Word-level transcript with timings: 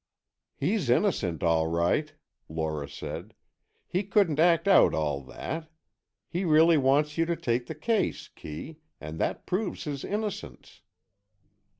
"He's 0.57 0.89
innocent 0.89 1.43
all 1.43 1.67
right," 1.67 2.11
Lora 2.49 2.89
said. 2.89 3.35
"He 3.87 4.01
couldn't 4.03 4.39
act 4.39 4.67
out 4.67 4.95
all 4.95 5.21
that. 5.25 5.69
He 6.27 6.43
really 6.43 6.75
wants 6.79 7.19
you 7.19 7.25
to 7.27 7.35
take 7.35 7.67
the 7.67 7.75
case, 7.75 8.27
Kee, 8.27 8.79
and 8.99 9.19
that 9.19 9.45
proves 9.45 9.83
his 9.83 10.03
innocence." 10.03 10.81